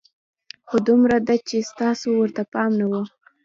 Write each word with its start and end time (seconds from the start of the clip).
خو 0.67 0.75
دومره 0.87 1.17
ده 1.27 1.35
چې 1.47 1.67
ستاسو 1.71 2.07
ورته 2.19 2.43
پام 2.53 2.71
نه 2.79 2.85
وي. 2.91 3.01